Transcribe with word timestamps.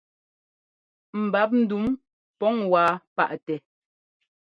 Ḿbap 1.23 1.51
ndǔm 1.61 1.85
pǔŋ 2.39 2.55
wá 2.71 2.83
paʼtɛ. 3.15 3.55